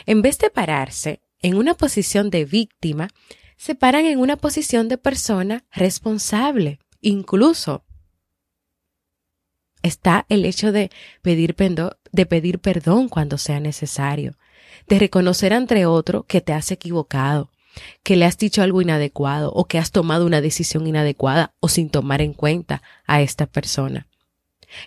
En 0.07 0.23
vez 0.23 0.39
de 0.39 0.49
pararse 0.49 1.21
en 1.43 1.57
una 1.57 1.75
posición 1.75 2.31
de 2.31 2.43
víctima, 2.43 3.07
se 3.55 3.75
paran 3.75 4.07
en 4.07 4.17
una 4.17 4.37
posición 4.37 4.87
de 4.87 4.97
persona 4.97 5.63
responsable. 5.69 6.79
Incluso 7.01 7.85
está 9.83 10.25
el 10.27 10.45
hecho 10.45 10.71
de 10.71 10.89
pedir, 11.21 11.53
perdón 12.61 13.09
cuando 13.09 13.37
sea 13.37 13.59
necesario, 13.59 14.39
de 14.87 14.99
reconocer 14.99 15.53
ante 15.53 15.85
otro 15.85 16.23
que 16.23 16.41
te 16.41 16.53
has 16.53 16.71
equivocado, 16.71 17.51
que 18.03 18.15
le 18.15 18.25
has 18.25 18.37
dicho 18.37 18.61
algo 18.61 18.81
inadecuado 18.81 19.51
o 19.53 19.65
que 19.65 19.77
has 19.77 19.91
tomado 19.91 20.25
una 20.25 20.41
decisión 20.41 20.87
inadecuada 20.87 21.53
o 21.59 21.69
sin 21.69 21.89
tomar 21.89 22.21
en 22.21 22.33
cuenta 22.33 22.81
a 23.05 23.21
esta 23.21 23.45
persona. 23.45 24.07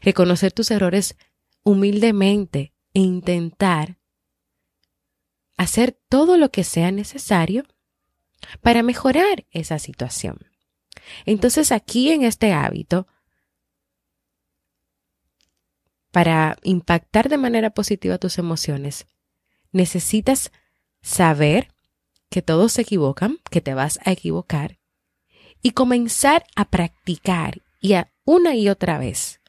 Reconocer 0.02 0.52
tus 0.52 0.70
errores 0.70 1.16
humildemente 1.62 2.72
e 2.92 3.00
intentar 3.00 3.98
hacer 5.56 5.98
todo 6.08 6.36
lo 6.36 6.50
que 6.50 6.64
sea 6.64 6.90
necesario 6.90 7.64
para 8.60 8.82
mejorar 8.82 9.46
esa 9.50 9.78
situación. 9.78 10.38
Entonces 11.24 11.72
aquí 11.72 12.10
en 12.10 12.22
este 12.22 12.52
hábito, 12.52 13.06
para 16.10 16.56
impactar 16.62 17.28
de 17.28 17.38
manera 17.38 17.70
positiva 17.70 18.18
tus 18.18 18.38
emociones, 18.38 19.06
necesitas 19.74 20.52
saber 21.02 21.68
que 22.30 22.42
todos 22.42 22.72
se 22.72 22.82
equivocan, 22.82 23.38
que 23.50 23.60
te 23.60 23.74
vas 23.74 24.00
a 24.04 24.12
equivocar, 24.12 24.78
y 25.62 25.72
comenzar 25.72 26.44
a 26.56 26.66
practicar 26.66 27.62
y 27.80 27.94
a 27.94 28.12
una 28.24 28.54
y 28.54 28.68
otra 28.68 28.98
vez 28.98 29.40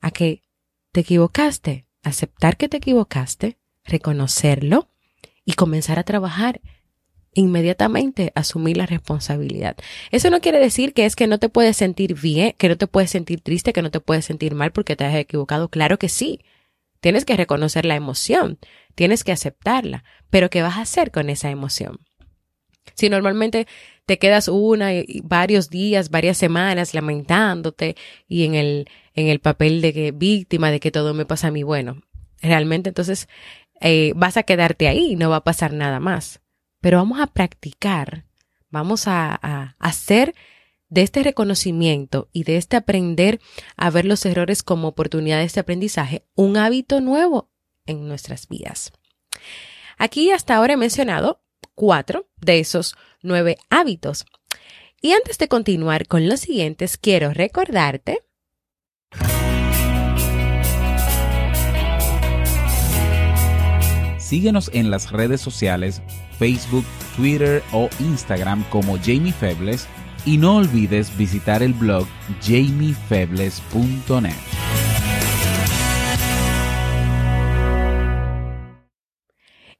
a 0.00 0.10
que 0.10 0.42
te 0.92 1.00
equivocaste, 1.00 1.86
aceptar 2.02 2.56
que 2.56 2.68
te 2.68 2.78
equivocaste, 2.78 3.58
reconocerlo 3.84 4.88
y 5.44 5.52
comenzar 5.52 5.98
a 5.98 6.04
trabajar 6.04 6.60
inmediatamente 7.34 8.32
asumir 8.34 8.76
la 8.76 8.86
responsabilidad. 8.86 9.76
Eso 10.10 10.30
no 10.30 10.40
quiere 10.40 10.58
decir 10.58 10.92
que 10.92 11.06
es 11.06 11.16
que 11.16 11.26
no 11.26 11.38
te 11.38 11.48
puedes 11.48 11.76
sentir 11.76 12.14
bien, 12.20 12.54
que 12.58 12.68
no 12.68 12.76
te 12.76 12.86
puedes 12.86 13.10
sentir 13.10 13.40
triste, 13.40 13.72
que 13.72 13.82
no 13.82 13.90
te 13.90 14.00
puedes 14.00 14.24
sentir 14.24 14.54
mal 14.54 14.72
porque 14.72 14.96
te 14.96 15.04
has 15.04 15.14
equivocado. 15.14 15.68
Claro 15.68 15.98
que 15.98 16.08
sí. 16.08 16.40
Tienes 17.00 17.24
que 17.24 17.36
reconocer 17.36 17.84
la 17.84 17.96
emoción, 17.96 18.58
tienes 18.94 19.24
que 19.24 19.32
aceptarla, 19.32 20.04
pero 20.28 20.50
¿qué 20.50 20.62
vas 20.62 20.76
a 20.76 20.82
hacer 20.82 21.10
con 21.10 21.30
esa 21.30 21.50
emoción? 21.50 22.00
Si 22.94 23.08
normalmente 23.08 23.66
te 24.06 24.18
quedas 24.18 24.48
una 24.48 24.92
y 24.94 25.20
varios 25.24 25.70
días, 25.70 26.10
varias 26.10 26.36
semanas 26.36 26.94
lamentándote 26.94 27.96
y 28.28 28.44
en 28.44 28.54
el, 28.54 28.88
en 29.14 29.28
el 29.28 29.40
papel 29.40 29.80
de 29.80 29.92
que 29.92 30.12
víctima 30.12 30.70
de 30.70 30.80
que 30.80 30.90
todo 30.90 31.14
me 31.14 31.26
pasa 31.26 31.48
a 31.48 31.50
mí, 31.50 31.62
bueno, 31.62 32.02
realmente 32.42 32.90
entonces 32.90 33.28
eh, 33.80 34.12
vas 34.16 34.36
a 34.36 34.42
quedarte 34.42 34.88
ahí 34.88 35.12
y 35.12 35.16
no 35.16 35.30
va 35.30 35.36
a 35.36 35.44
pasar 35.44 35.72
nada 35.72 36.00
más. 36.00 36.40
Pero 36.80 36.98
vamos 36.98 37.20
a 37.20 37.26
practicar, 37.26 38.24
vamos 38.70 39.06
a, 39.06 39.38
a 39.40 39.76
hacer 39.78 40.34
de 40.90 41.02
este 41.02 41.22
reconocimiento 41.22 42.28
y 42.32 42.44
de 42.44 42.56
este 42.56 42.76
aprender 42.76 43.40
a 43.76 43.90
ver 43.90 44.04
los 44.04 44.26
errores 44.26 44.62
como 44.62 44.88
oportunidades 44.88 45.54
de 45.54 45.60
aprendizaje 45.60 46.26
un 46.34 46.56
hábito 46.56 47.00
nuevo 47.00 47.50
en 47.86 48.06
nuestras 48.06 48.48
vidas. 48.48 48.92
Aquí 49.96 50.30
hasta 50.30 50.56
ahora 50.56 50.74
he 50.74 50.76
mencionado 50.76 51.42
cuatro 51.74 52.28
de 52.36 52.58
esos 52.58 52.96
nueve 53.22 53.56
hábitos. 53.70 54.26
Y 55.00 55.12
antes 55.12 55.38
de 55.38 55.48
continuar 55.48 56.06
con 56.06 56.28
los 56.28 56.40
siguientes, 56.40 56.98
quiero 56.98 57.32
recordarte 57.32 58.18
Síguenos 64.18 64.70
en 64.72 64.92
las 64.92 65.10
redes 65.10 65.40
sociales, 65.40 66.02
Facebook, 66.38 66.84
Twitter 67.16 67.64
o 67.72 67.88
Instagram 67.98 68.62
como 68.70 68.96
Jamie 68.96 69.32
Febles 69.32 69.88
y 70.24 70.36
no 70.38 70.56
olvides 70.56 71.16
visitar 71.16 71.62
el 71.62 71.72
blog 71.74 72.06
jamiefebles.net. 72.42 74.34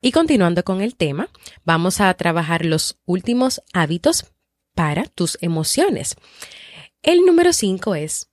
Y 0.02 0.12
continuando 0.12 0.64
con 0.64 0.80
el 0.80 0.96
tema, 0.96 1.28
vamos 1.64 2.00
a 2.00 2.12
trabajar 2.14 2.64
los 2.64 2.98
últimos 3.04 3.62
hábitos 3.74 4.32
para 4.74 5.04
tus 5.04 5.36
emociones. 5.42 6.16
El 7.02 7.26
número 7.26 7.52
5 7.52 7.94
es, 7.96 8.30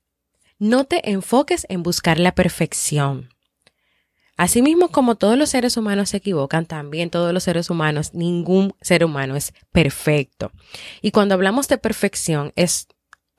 no 0.60 0.86
te 0.86 1.12
enfoques 1.12 1.66
en 1.70 1.84
buscar 1.84 2.20
la 2.20 2.34
perfección. 2.34 3.30
Asimismo, 4.38 4.90
como 4.90 5.16
todos 5.16 5.38
los 5.38 5.50
seres 5.50 5.78
humanos 5.78 6.10
se 6.10 6.18
equivocan, 6.18 6.68
también 6.68 7.10
todos 7.10 7.34
los 7.34 7.44
seres 7.44 7.70
humanos, 7.72 8.14
ningún 8.14 8.74
ser 8.82 9.04
humano 9.04 9.36
es 9.36 9.54
perfecto. 9.72 10.52
Y 11.02 11.12
cuando 11.12 11.34
hablamos 11.34 11.68
de 11.68 11.80
perfección, 11.80 12.54
es 12.56 12.88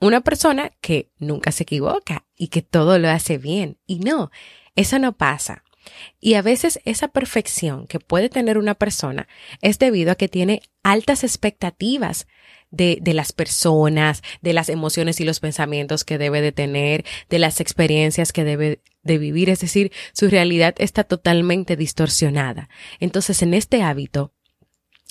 una 0.01 0.21
persona 0.21 0.71
que 0.81 1.09
nunca 1.17 1.51
se 1.53 1.63
equivoca 1.63 2.25
y 2.35 2.49
que 2.49 2.61
todo 2.61 2.99
lo 2.99 3.09
hace 3.09 3.37
bien. 3.37 3.77
Y 3.85 3.99
no, 3.99 4.29
eso 4.75 4.99
no 4.99 5.13
pasa. 5.13 5.63
Y 6.19 6.35
a 6.35 6.41
veces 6.41 6.79
esa 6.85 7.07
perfección 7.07 7.87
que 7.87 7.99
puede 7.99 8.29
tener 8.29 8.57
una 8.57 8.75
persona 8.75 9.27
es 9.61 9.79
debido 9.79 10.11
a 10.11 10.15
que 10.15 10.27
tiene 10.27 10.61
altas 10.83 11.23
expectativas 11.23 12.27
de, 12.71 12.99
de, 13.01 13.13
las 13.13 13.31
personas, 13.31 14.21
de 14.41 14.53
las 14.53 14.69
emociones 14.69 15.19
y 15.19 15.25
los 15.25 15.39
pensamientos 15.39 16.03
que 16.03 16.17
debe 16.17 16.41
de 16.41 16.51
tener, 16.51 17.05
de 17.29 17.39
las 17.39 17.61
experiencias 17.61 18.31
que 18.31 18.43
debe 18.43 18.81
de 19.03 19.17
vivir. 19.17 19.49
Es 19.49 19.59
decir, 19.59 19.91
su 20.13 20.29
realidad 20.29 20.75
está 20.77 21.03
totalmente 21.03 21.75
distorsionada. 21.75 22.69
Entonces, 22.99 23.41
en 23.41 23.53
este 23.53 23.81
hábito 23.81 24.33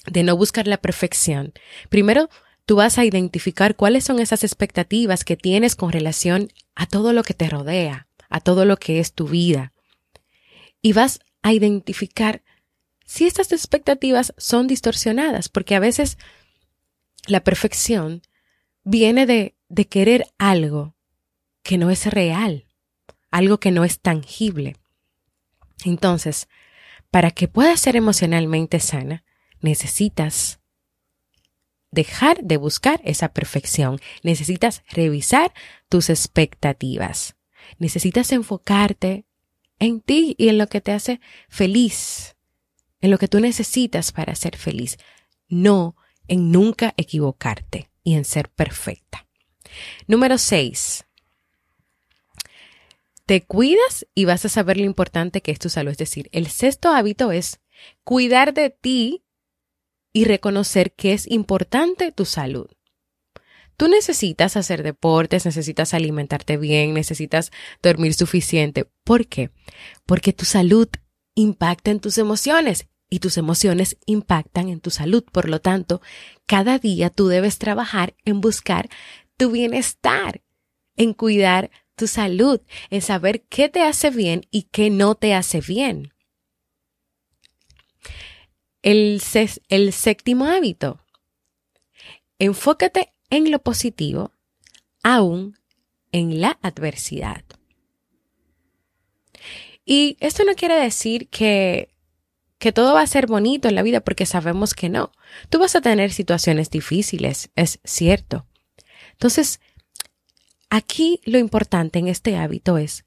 de 0.06 0.22
no 0.22 0.36
buscar 0.36 0.66
la 0.66 0.78
perfección, 0.78 1.52
primero 1.88 2.28
tú 2.68 2.76
vas 2.76 2.98
a 2.98 3.04
identificar 3.06 3.76
cuáles 3.76 4.04
son 4.04 4.20
esas 4.20 4.44
expectativas 4.44 5.24
que 5.24 5.36
tienes 5.36 5.74
con 5.74 5.90
relación 5.90 6.52
a 6.74 6.86
todo 6.86 7.14
lo 7.14 7.22
que 7.22 7.32
te 7.32 7.48
rodea, 7.48 8.08
a 8.28 8.40
todo 8.40 8.66
lo 8.66 8.76
que 8.76 9.00
es 9.00 9.14
tu 9.14 9.26
vida. 9.26 9.72
Y 10.82 10.92
vas 10.92 11.20
a 11.42 11.52
identificar 11.52 12.42
si 13.04 13.26
estas 13.26 13.52
expectativas 13.52 14.34
son 14.36 14.66
distorsionadas, 14.66 15.48
porque 15.48 15.74
a 15.74 15.80
veces 15.80 16.18
la 17.26 17.42
perfección 17.42 18.22
viene 18.84 19.26
de, 19.26 19.56
de 19.68 19.86
querer 19.86 20.26
algo 20.38 20.94
que 21.62 21.78
no 21.78 21.90
es 21.90 22.06
real, 22.06 22.66
algo 23.30 23.60
que 23.60 23.70
no 23.70 23.84
es 23.84 24.00
tangible. 24.00 24.76
Entonces, 25.84 26.48
para 27.10 27.30
que 27.30 27.48
puedas 27.48 27.80
ser 27.80 27.96
emocionalmente 27.96 28.80
sana, 28.80 29.24
necesitas 29.60 30.60
dejar 31.90 32.42
de 32.42 32.56
buscar 32.56 33.00
esa 33.04 33.32
perfección, 33.32 34.00
necesitas 34.22 34.82
revisar 34.88 35.52
tus 35.88 36.10
expectativas, 36.10 37.36
necesitas 37.78 38.32
enfocarte 38.32 39.24
en 39.78 40.00
ti 40.00 40.34
y 40.38 40.48
en 40.48 40.58
lo 40.58 40.66
que 40.66 40.80
te 40.80 40.92
hace 40.92 41.20
feliz, 41.48 42.36
en 43.00 43.10
lo 43.10 43.18
que 43.18 43.28
tú 43.28 43.40
necesitas 43.40 44.12
para 44.12 44.34
ser 44.34 44.56
feliz, 44.56 44.98
no 45.48 45.96
en 46.26 46.50
nunca 46.50 46.94
equivocarte 46.96 47.90
y 48.02 48.14
en 48.14 48.24
ser 48.24 48.50
perfecta. 48.50 49.26
Número 50.06 50.38
6. 50.38 51.04
Te 53.26 53.44
cuidas 53.44 54.06
y 54.14 54.24
vas 54.24 54.44
a 54.44 54.48
saber 54.48 54.78
lo 54.78 54.84
importante 54.84 55.42
que 55.42 55.50
es 55.50 55.58
tu 55.58 55.68
salud. 55.68 55.92
Es 55.92 55.98
decir, 55.98 56.28
el 56.32 56.46
sexto 56.46 56.90
hábito 56.90 57.30
es 57.30 57.60
cuidar 58.02 58.54
de 58.54 58.70
ti 58.70 59.24
y 60.12 60.24
reconocer 60.24 60.94
que 60.94 61.12
es 61.12 61.30
importante 61.30 62.10
tu 62.12 62.24
salud. 62.24 62.68
Tú 63.78 63.86
necesitas 63.86 64.56
hacer 64.56 64.82
deportes, 64.82 65.46
necesitas 65.46 65.94
alimentarte 65.94 66.56
bien, 66.56 66.94
necesitas 66.94 67.52
dormir 67.80 68.12
suficiente. 68.12 68.90
¿Por 69.04 69.28
qué? 69.28 69.52
Porque 70.04 70.32
tu 70.32 70.44
salud 70.44 70.88
impacta 71.36 71.92
en 71.92 72.00
tus 72.00 72.18
emociones 72.18 72.88
y 73.08 73.20
tus 73.20 73.38
emociones 73.38 73.96
impactan 74.04 74.68
en 74.68 74.80
tu 74.80 74.90
salud. 74.90 75.22
Por 75.30 75.48
lo 75.48 75.60
tanto, 75.60 76.02
cada 76.44 76.80
día 76.80 77.10
tú 77.10 77.28
debes 77.28 77.58
trabajar 77.58 78.16
en 78.24 78.40
buscar 78.40 78.88
tu 79.36 79.52
bienestar, 79.52 80.42
en 80.96 81.14
cuidar 81.14 81.70
tu 81.94 82.08
salud, 82.08 82.60
en 82.90 83.00
saber 83.00 83.44
qué 83.44 83.68
te 83.68 83.82
hace 83.82 84.10
bien 84.10 84.44
y 84.50 84.62
qué 84.72 84.90
no 84.90 85.14
te 85.14 85.34
hace 85.34 85.60
bien. 85.60 86.12
El, 88.82 89.22
el 89.68 89.92
séptimo 89.92 90.46
hábito. 90.46 91.00
Enfócate 92.40 93.12
en 93.30 93.50
lo 93.50 93.58
positivo, 93.60 94.32
aún 95.02 95.58
en 96.12 96.40
la 96.40 96.58
adversidad. 96.62 97.44
Y 99.84 100.16
esto 100.20 100.44
no 100.44 100.54
quiere 100.54 100.74
decir 100.74 101.28
que, 101.28 101.94
que 102.58 102.72
todo 102.72 102.94
va 102.94 103.00
a 103.00 103.06
ser 103.06 103.26
bonito 103.26 103.68
en 103.68 103.74
la 103.74 103.82
vida 103.82 104.00
porque 104.00 104.26
sabemos 104.26 104.74
que 104.74 104.88
no. 104.88 105.12
Tú 105.48 105.58
vas 105.58 105.74
a 105.76 105.80
tener 105.80 106.12
situaciones 106.12 106.70
difíciles, 106.70 107.50
es 107.56 107.80
cierto. 107.84 108.46
Entonces, 109.12 109.60
aquí 110.68 111.20
lo 111.24 111.38
importante 111.38 111.98
en 111.98 112.08
este 112.08 112.36
hábito 112.36 112.76
es 112.78 113.04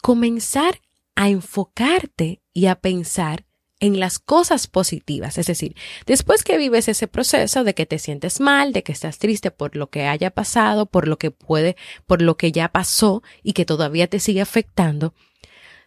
comenzar 0.00 0.80
a 1.14 1.28
enfocarte 1.28 2.40
y 2.52 2.66
a 2.66 2.76
pensar 2.76 3.44
en 3.82 3.98
las 3.98 4.20
cosas 4.20 4.68
positivas. 4.68 5.38
Es 5.38 5.46
decir, 5.46 5.74
después 6.06 6.44
que 6.44 6.56
vives 6.56 6.86
ese 6.86 7.08
proceso 7.08 7.64
de 7.64 7.74
que 7.74 7.84
te 7.84 7.98
sientes 7.98 8.38
mal, 8.38 8.72
de 8.72 8.84
que 8.84 8.92
estás 8.92 9.18
triste 9.18 9.50
por 9.50 9.74
lo 9.74 9.90
que 9.90 10.06
haya 10.06 10.30
pasado, 10.30 10.86
por 10.86 11.08
lo 11.08 11.18
que 11.18 11.32
puede, 11.32 11.76
por 12.06 12.22
lo 12.22 12.36
que 12.36 12.52
ya 12.52 12.68
pasó 12.68 13.24
y 13.42 13.54
que 13.54 13.64
todavía 13.64 14.06
te 14.06 14.20
sigue 14.20 14.40
afectando, 14.40 15.14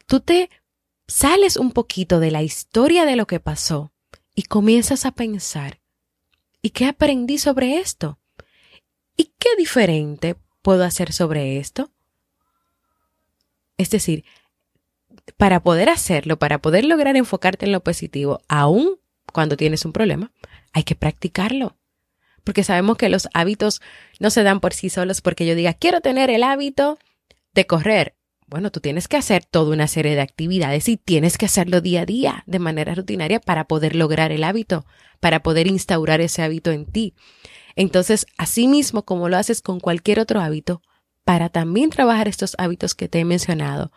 tú 0.07 0.19
te 0.19 0.49
sales 1.07 1.55
un 1.55 1.71
poquito 1.71 2.19
de 2.19 2.31
la 2.31 2.43
historia 2.43 3.05
de 3.05 3.15
lo 3.15 3.27
que 3.27 3.39
pasó 3.39 3.93
y 4.35 4.43
comienzas 4.43 5.05
a 5.05 5.11
pensar, 5.11 5.79
¿y 6.61 6.71
qué 6.71 6.87
aprendí 6.87 7.37
sobre 7.37 7.77
esto? 7.77 8.19
¿Y 9.15 9.31
qué 9.39 9.55
diferente 9.57 10.35
puedo 10.61 10.83
hacer 10.83 11.13
sobre 11.13 11.59
esto? 11.59 11.91
Es 13.77 13.89
decir, 13.89 14.25
para 15.37 15.61
poder 15.61 15.89
hacerlo, 15.89 16.37
para 16.37 16.59
poder 16.59 16.85
lograr 16.85 17.15
enfocarte 17.15 17.65
en 17.65 17.71
lo 17.71 17.81
positivo, 17.81 18.41
aún 18.47 18.97
cuando 19.31 19.57
tienes 19.57 19.85
un 19.85 19.93
problema, 19.93 20.31
hay 20.73 20.83
que 20.83 20.95
practicarlo. 20.95 21.75
Porque 22.43 22.63
sabemos 22.63 22.97
que 22.97 23.09
los 23.09 23.27
hábitos 23.33 23.81
no 24.19 24.29
se 24.29 24.43
dan 24.43 24.59
por 24.59 24.73
sí 24.73 24.89
solos 24.89 25.21
porque 25.21 25.45
yo 25.45 25.55
diga, 25.55 25.73
quiero 25.73 26.01
tener 26.01 26.29
el 26.29 26.43
hábito 26.43 26.99
de 27.53 27.65
correr. 27.65 28.15
Bueno, 28.47 28.71
tú 28.71 28.79
tienes 28.79 29.07
que 29.07 29.17
hacer 29.17 29.43
toda 29.43 29.73
una 29.73 29.87
serie 29.87 30.13
de 30.13 30.21
actividades 30.21 30.87
y 30.87 30.97
tienes 30.97 31.37
que 31.37 31.47
hacerlo 31.47 31.81
día 31.81 32.01
a 32.01 32.05
día, 32.05 32.43
de 32.45 32.59
manera 32.59 32.93
rutinaria, 32.93 33.39
para 33.39 33.65
poder 33.65 33.95
lograr 33.95 34.31
el 34.31 34.43
hábito, 34.43 34.85
para 35.19 35.41
poder 35.41 35.65
instaurar 35.65 36.21
ese 36.21 36.43
hábito 36.43 36.71
en 36.71 36.85
ti. 36.85 37.15
Entonces, 37.75 38.27
asimismo, 38.37 39.03
como 39.03 39.27
lo 39.29 39.37
haces 39.37 39.61
con 39.61 39.79
cualquier 39.79 40.19
otro 40.19 40.39
hábito, 40.39 40.83
para 41.23 41.49
también 41.49 41.89
trabajar 41.89 42.27
estos 42.27 42.55
hábitos 42.59 42.93
que 42.93 43.09
te 43.09 43.19
he 43.19 43.25
mencionado, 43.25 43.91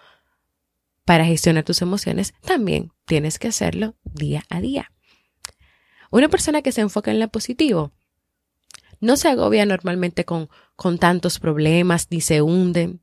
para 1.08 1.24
gestionar 1.24 1.64
tus 1.64 1.80
emociones, 1.80 2.34
también 2.42 2.92
tienes 3.06 3.38
que 3.38 3.48
hacerlo 3.48 3.96
día 4.04 4.44
a 4.50 4.60
día. 4.60 4.92
Una 6.10 6.28
persona 6.28 6.60
que 6.60 6.70
se 6.70 6.82
enfoca 6.82 7.10
en 7.10 7.18
lo 7.18 7.28
positivo 7.28 7.92
no 9.00 9.16
se 9.16 9.28
agobia 9.28 9.64
normalmente 9.64 10.26
con, 10.26 10.50
con 10.76 10.98
tantos 10.98 11.38
problemas, 11.38 12.08
ni 12.10 12.20
se 12.20 12.42
hunde, 12.42 12.98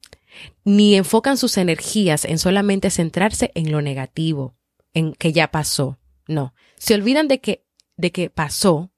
ni 0.64 0.94
enfocan 0.94 1.36
sus 1.36 1.58
energías 1.58 2.26
en 2.26 2.38
solamente 2.38 2.92
centrarse 2.92 3.52
en 3.56 3.72
lo 3.72 3.82
negativo, 3.82 4.56
en 4.94 5.14
que 5.14 5.34
ya 5.34 5.50
pasó. 5.50 5.98
No, 6.28 6.54
se 6.78 6.94
olvidan 6.94 7.28
de 7.28 7.42
que, 7.42 7.66
de 7.98 8.12
que 8.12 8.30
pasó 8.30 8.92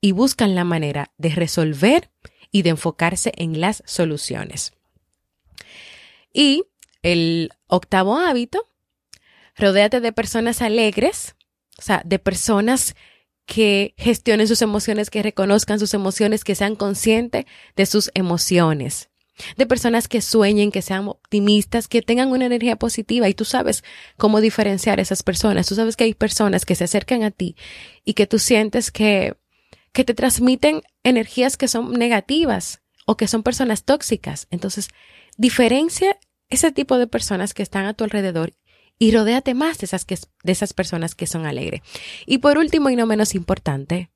y 0.00 0.12
buscan 0.12 0.54
la 0.54 0.64
manera 0.64 1.12
de 1.18 1.34
resolver 1.34 2.10
y 2.50 2.62
de 2.62 2.70
enfocarse 2.70 3.34
en 3.36 3.60
las 3.60 3.82
soluciones. 3.84 4.72
Y 6.32 6.64
el 7.02 7.50
octavo 7.66 8.18
hábito, 8.18 8.66
rodéate 9.56 10.00
de 10.00 10.12
personas 10.12 10.62
alegres, 10.62 11.34
o 11.78 11.82
sea, 11.82 12.02
de 12.04 12.18
personas 12.18 12.94
que 13.46 13.94
gestionen 13.96 14.46
sus 14.46 14.62
emociones, 14.62 15.10
que 15.10 15.22
reconozcan 15.22 15.80
sus 15.80 15.92
emociones, 15.94 16.44
que 16.44 16.54
sean 16.54 16.76
conscientes 16.76 17.46
de 17.74 17.86
sus 17.86 18.10
emociones. 18.14 19.08
De 19.56 19.66
personas 19.66 20.06
que 20.06 20.20
sueñen, 20.20 20.70
que 20.70 20.82
sean 20.82 21.08
optimistas, 21.08 21.88
que 21.88 22.02
tengan 22.02 22.28
una 22.28 22.46
energía 22.46 22.76
positiva 22.76 23.28
y 23.28 23.34
tú 23.34 23.44
sabes 23.44 23.82
cómo 24.18 24.40
diferenciar 24.40 25.00
esas 25.00 25.22
personas. 25.22 25.66
Tú 25.66 25.74
sabes 25.74 25.96
que 25.96 26.04
hay 26.04 26.14
personas 26.14 26.64
que 26.64 26.74
se 26.74 26.84
acercan 26.84 27.22
a 27.22 27.30
ti 27.30 27.56
y 28.04 28.14
que 28.14 28.26
tú 28.26 28.38
sientes 28.38 28.90
que, 28.90 29.34
que 29.92 30.04
te 30.04 30.14
transmiten 30.14 30.82
energías 31.02 31.56
que 31.56 31.68
son 31.68 31.94
negativas 31.94 32.82
o 33.06 33.16
que 33.16 33.26
son 33.26 33.42
personas 33.42 33.84
tóxicas. 33.84 34.46
Entonces, 34.50 34.90
diferencia 35.38 36.18
ese 36.50 36.72
tipo 36.72 36.98
de 36.98 37.06
personas 37.06 37.54
que 37.54 37.62
están 37.62 37.86
a 37.86 37.94
tu 37.94 38.04
alrededor 38.04 38.52
y 38.98 39.12
rodéate 39.12 39.54
más 39.54 39.78
de 39.78 39.86
esas, 39.86 40.06
de 40.06 40.52
esas 40.52 40.74
personas 40.74 41.14
que 41.14 41.26
son 41.26 41.46
alegres. 41.46 41.80
Y 42.26 42.38
por 42.38 42.58
último 42.58 42.90
y 42.90 42.96
no 42.96 43.06
menos 43.06 43.34
importante, 43.34 44.10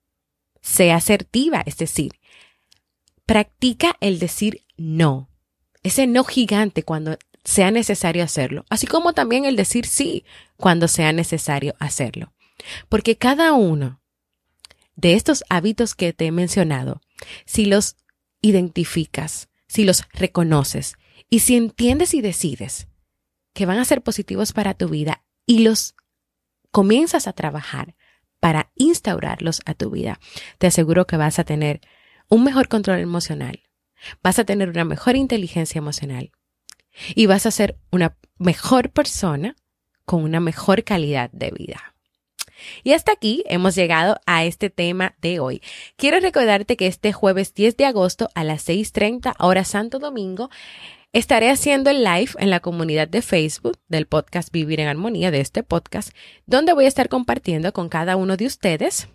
sea 0.60 0.96
asertiva, 0.96 1.62
es 1.64 1.78
decir, 1.78 2.12
practica 3.24 3.96
el 4.00 4.18
decir 4.18 4.64
no. 4.76 5.30
Ese 5.82 6.06
no 6.06 6.24
gigante 6.24 6.82
cuando 6.82 7.16
sea 7.44 7.70
necesario 7.70 8.24
hacerlo, 8.24 8.64
así 8.70 8.86
como 8.86 9.12
también 9.12 9.44
el 9.44 9.56
decir 9.56 9.86
sí 9.86 10.24
cuando 10.56 10.88
sea 10.88 11.12
necesario 11.12 11.74
hacerlo. 11.78 12.32
Porque 12.88 13.16
cada 13.16 13.52
uno 13.52 14.00
de 14.96 15.14
estos 15.14 15.44
hábitos 15.48 15.94
que 15.94 16.12
te 16.12 16.26
he 16.26 16.32
mencionado, 16.32 17.00
si 17.44 17.66
los 17.66 17.96
identificas, 18.40 19.48
si 19.66 19.84
los 19.84 20.04
reconoces 20.12 20.96
y 21.30 21.40
si 21.40 21.56
entiendes 21.56 22.14
y 22.14 22.20
decides 22.20 22.88
que 23.52 23.66
van 23.66 23.78
a 23.78 23.84
ser 23.84 24.02
positivos 24.02 24.52
para 24.52 24.74
tu 24.74 24.88
vida 24.88 25.24
y 25.46 25.60
los 25.60 25.94
comienzas 26.70 27.26
a 27.26 27.32
trabajar 27.32 27.94
para 28.40 28.70
instaurarlos 28.74 29.62
a 29.64 29.74
tu 29.74 29.90
vida, 29.90 30.20
te 30.58 30.66
aseguro 30.66 31.06
que 31.06 31.16
vas 31.16 31.38
a 31.38 31.44
tener 31.44 31.80
un 32.28 32.44
mejor 32.44 32.68
control 32.68 33.00
emocional, 33.00 33.62
vas 34.22 34.38
a 34.38 34.44
tener 34.44 34.68
una 34.68 34.84
mejor 34.84 35.16
inteligencia 35.16 35.78
emocional 35.78 36.32
y 37.14 37.26
vas 37.26 37.46
a 37.46 37.50
ser 37.50 37.78
una 37.90 38.16
mejor 38.38 38.90
persona 38.90 39.56
con 40.04 40.22
una 40.22 40.40
mejor 40.40 40.84
calidad 40.84 41.30
de 41.32 41.50
vida. 41.50 41.94
Y 42.82 42.92
hasta 42.92 43.12
aquí 43.12 43.44
hemos 43.46 43.74
llegado 43.74 44.20
a 44.26 44.44
este 44.44 44.70
tema 44.70 45.14
de 45.20 45.40
hoy. 45.40 45.62
Quiero 45.96 46.20
recordarte 46.20 46.76
que 46.76 46.86
este 46.86 47.12
jueves 47.12 47.54
10 47.54 47.76
de 47.76 47.86
agosto 47.86 48.30
a 48.34 48.44
las 48.44 48.68
6.30 48.68 49.34
hora 49.38 49.64
Santo 49.64 49.98
Domingo 49.98 50.50
Estaré 51.14 51.48
haciendo 51.48 51.90
el 51.90 52.02
live 52.02 52.32
en 52.40 52.50
la 52.50 52.58
comunidad 52.58 53.06
de 53.06 53.22
Facebook 53.22 53.78
del 53.86 54.06
podcast 54.06 54.50
Vivir 54.50 54.80
en 54.80 54.88
Armonía, 54.88 55.30
de 55.30 55.40
este 55.40 55.62
podcast, 55.62 56.10
donde 56.44 56.72
voy 56.72 56.86
a 56.86 56.88
estar 56.88 57.08
compartiendo 57.08 57.72
con 57.72 57.88
cada 57.88 58.16
uno 58.16 58.36
de 58.36 58.46
ustedes 58.46 59.06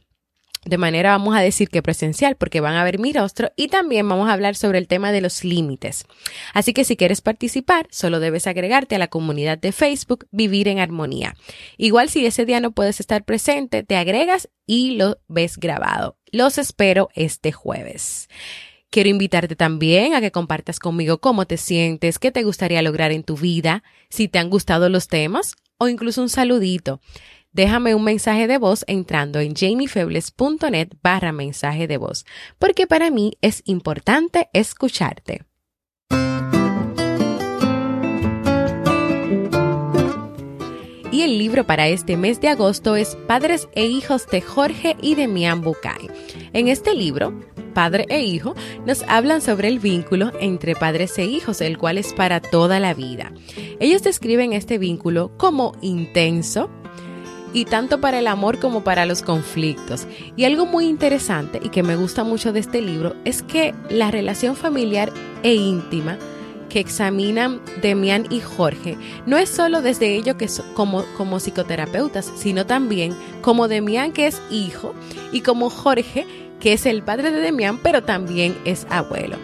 de 0.65 0.77
manera, 0.77 1.11
vamos 1.11 1.35
a 1.35 1.41
decir 1.41 1.69
que 1.69 1.81
presencial, 1.81 2.37
porque 2.37 2.61
van 2.61 2.75
a 2.75 2.85
ver 2.85 2.99
mi 2.99 3.11
rostro 3.11 3.51
y 3.57 3.67
también 3.67 4.07
vamos 4.07 4.29
a 4.29 4.33
hablar 4.33 4.55
sobre 4.55 4.77
el 4.77 4.87
tema 4.87 5.11
de 5.11 5.19
los 5.19 5.43
límites. 5.43 6.05
Así 6.53 6.73
que 6.73 6.85
si 6.85 6.95
quieres 6.95 7.19
participar, 7.19 7.87
solo 7.91 8.21
debes 8.21 8.47
agregarte 8.47 8.95
a 8.95 8.99
la 8.99 9.09
comunidad 9.09 9.57
de 9.57 9.73
Facebook 9.73 10.25
Vivir 10.31 10.69
en 10.69 10.79
Armonía. 10.79 11.35
Igual 11.77 12.09
si 12.09 12.25
ese 12.25 12.45
día 12.45 12.61
no 12.61 12.71
puedes 12.71 13.01
estar 13.01 13.25
presente, 13.25 13.83
te 13.83 13.97
agregas 13.97 14.49
y 14.65 14.91
lo 14.97 15.19
ves 15.27 15.57
grabado. 15.57 16.17
Los 16.31 16.57
espero 16.57 17.09
este 17.13 17.51
jueves. 17.51 18.29
Quiero 18.89 19.09
invitarte 19.09 19.55
también 19.55 20.15
a 20.15 20.21
que 20.21 20.31
compartas 20.31 20.79
conmigo 20.79 21.19
cómo 21.19 21.45
te 21.45 21.57
sientes, 21.57 22.17
qué 22.19 22.31
te 22.31 22.43
gustaría 22.43 22.81
lograr 22.81 23.11
en 23.11 23.23
tu 23.23 23.37
vida, 23.37 23.83
si 24.09 24.27
te 24.27 24.39
han 24.39 24.49
gustado 24.49 24.89
los 24.89 25.07
temas 25.07 25.55
o 25.77 25.87
incluso 25.87 26.21
un 26.21 26.29
saludito 26.29 26.99
déjame 27.51 27.95
un 27.95 28.03
mensaje 28.03 28.47
de 28.47 28.57
voz 28.57 28.83
entrando 28.87 29.39
en 29.39 29.55
jamiefebles.net 29.55 30.89
barra 31.01 31.31
mensaje 31.31 31.87
de 31.87 31.97
voz, 31.97 32.25
porque 32.57 32.87
para 32.87 33.09
mí 33.11 33.37
es 33.41 33.61
importante 33.65 34.49
escucharte. 34.53 35.45
Y 41.11 41.23
el 41.23 41.37
libro 41.37 41.65
para 41.65 41.89
este 41.89 42.15
mes 42.15 42.39
de 42.39 42.47
agosto 42.47 42.95
es 42.95 43.17
Padres 43.27 43.67
e 43.73 43.85
Hijos 43.85 44.27
de 44.27 44.41
Jorge 44.41 44.95
y 45.01 45.15
de 45.15 45.27
Mian 45.27 45.61
Bucay. 45.61 46.09
En 46.53 46.69
este 46.69 46.93
libro, 46.93 47.37
padre 47.69 48.05
e 48.09 48.21
hijo, 48.21 48.55
nos 48.85 49.03
hablan 49.03 49.41
sobre 49.41 49.67
el 49.67 49.79
vínculo 49.79 50.31
entre 50.39 50.75
padres 50.75 51.17
e 51.17 51.25
hijos, 51.25 51.61
el 51.61 51.77
cual 51.77 51.97
es 51.97 52.13
para 52.13 52.41
toda 52.41 52.79
la 52.79 52.93
vida. 52.93 53.31
Ellos 53.79 54.03
describen 54.03 54.53
este 54.53 54.77
vínculo 54.77 55.31
como 55.37 55.73
intenso, 55.81 56.69
y 57.53 57.65
tanto 57.65 57.99
para 57.99 58.19
el 58.19 58.27
amor 58.27 58.59
como 58.59 58.83
para 58.83 59.05
los 59.05 59.21
conflictos. 59.21 60.07
Y 60.35 60.45
algo 60.45 60.65
muy 60.65 60.85
interesante 60.85 61.59
y 61.63 61.69
que 61.69 61.83
me 61.83 61.95
gusta 61.95 62.23
mucho 62.23 62.53
de 62.53 62.59
este 62.59 62.81
libro 62.81 63.15
es 63.25 63.41
que 63.41 63.73
la 63.89 64.11
relación 64.11 64.55
familiar 64.55 65.11
e 65.43 65.55
íntima 65.55 66.17
que 66.69 66.79
examinan 66.79 67.59
Demian 67.81 68.27
y 68.29 68.41
Jorge 68.41 68.95
no 69.25 69.37
es 69.37 69.49
solo 69.49 69.81
desde 69.81 70.15
ellos 70.15 70.35
que 70.35 70.47
como, 70.75 71.03
como 71.17 71.39
psicoterapeutas, 71.39 72.31
sino 72.37 72.65
también 72.67 73.15
como 73.41 73.67
Demian 73.67 74.11
que 74.11 74.27
es 74.27 74.39
hijo 74.51 74.93
y 75.31 75.41
como 75.41 75.71
Jorge 75.71 76.27
que 76.59 76.73
es 76.73 76.85
el 76.85 77.03
padre 77.03 77.31
de 77.31 77.39
Demian, 77.39 77.77
pero 77.77 78.03
también 78.03 78.57
es 78.65 78.85
abuelo. 78.89 79.37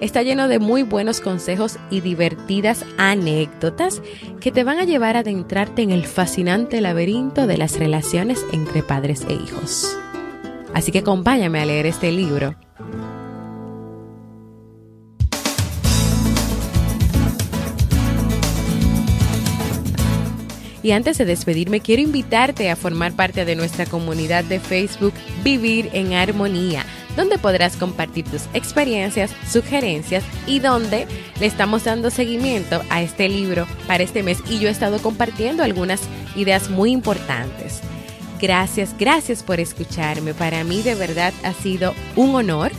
Está 0.00 0.22
lleno 0.22 0.48
de 0.48 0.58
muy 0.58 0.82
buenos 0.82 1.20
consejos 1.20 1.78
y 1.88 2.00
divertidas 2.00 2.84
anécdotas 2.98 4.02
que 4.40 4.50
te 4.50 4.64
van 4.64 4.78
a 4.78 4.84
llevar 4.84 5.16
a 5.16 5.20
adentrarte 5.20 5.82
en 5.82 5.92
el 5.92 6.06
fascinante 6.06 6.80
laberinto 6.80 7.46
de 7.46 7.56
las 7.56 7.78
relaciones 7.78 8.44
entre 8.52 8.82
padres 8.82 9.24
e 9.28 9.34
hijos. 9.34 9.96
Así 10.74 10.90
que 10.90 11.00
acompáñame 11.00 11.60
a 11.60 11.66
leer 11.66 11.86
este 11.86 12.10
libro. 12.10 12.56
Y 20.82 20.90
antes 20.90 21.18
de 21.18 21.24
despedirme, 21.24 21.80
quiero 21.80 22.02
invitarte 22.02 22.70
a 22.70 22.76
formar 22.76 23.12
parte 23.12 23.44
de 23.44 23.54
nuestra 23.54 23.86
comunidad 23.86 24.44
de 24.44 24.58
Facebook 24.58 25.14
Vivir 25.44 25.90
en 25.92 26.14
Armonía 26.14 26.84
donde 27.16 27.38
podrás 27.38 27.76
compartir 27.76 28.24
tus 28.24 28.42
experiencias, 28.54 29.30
sugerencias 29.50 30.24
y 30.46 30.60
donde 30.60 31.06
le 31.38 31.46
estamos 31.46 31.84
dando 31.84 32.10
seguimiento 32.10 32.82
a 32.90 33.02
este 33.02 33.28
libro 33.28 33.66
para 33.86 34.02
este 34.02 34.22
mes 34.22 34.38
y 34.48 34.58
yo 34.58 34.68
he 34.68 34.72
estado 34.72 35.00
compartiendo 35.00 35.62
algunas 35.62 36.00
ideas 36.36 36.70
muy 36.70 36.90
importantes. 36.90 37.80
Gracias, 38.40 38.94
gracias 38.98 39.42
por 39.42 39.60
escucharme. 39.60 40.34
Para 40.34 40.64
mí 40.64 40.82
de 40.82 40.94
verdad 40.94 41.32
ha 41.44 41.52
sido 41.52 41.94
un 42.16 42.34
honor 42.34 42.72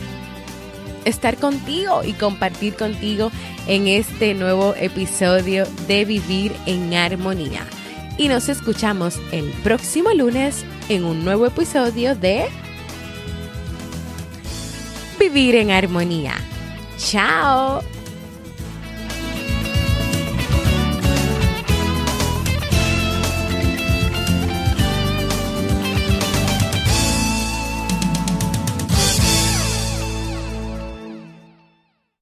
estar 1.04 1.36
contigo 1.36 2.02
y 2.04 2.12
compartir 2.12 2.74
contigo 2.74 3.30
en 3.66 3.88
este 3.88 4.34
nuevo 4.34 4.74
episodio 4.76 5.66
de 5.86 6.04
Vivir 6.04 6.52
en 6.66 6.92
Armonía. 6.94 7.66
Y 8.16 8.28
nos 8.28 8.48
escuchamos 8.48 9.18
el 9.32 9.50
próximo 9.62 10.12
lunes 10.12 10.64
en 10.88 11.04
un 11.04 11.24
nuevo 11.24 11.46
episodio 11.46 12.14
de 12.14 12.46
vivir 15.18 15.56
en 15.56 15.70
armonía. 15.70 16.34
Chao. 16.98 17.82